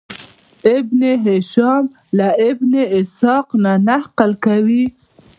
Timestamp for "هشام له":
1.25-2.27